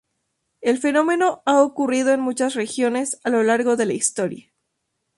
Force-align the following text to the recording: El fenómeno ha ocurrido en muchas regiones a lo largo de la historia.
El 0.61 0.79
fenómeno 0.79 1.43
ha 1.45 1.61
ocurrido 1.61 2.11
en 2.11 2.21
muchas 2.21 2.55
regiones 2.55 3.19
a 3.23 3.29
lo 3.29 3.43
largo 3.43 3.75
de 3.75 3.85
la 3.85 3.93
historia. 3.93 4.51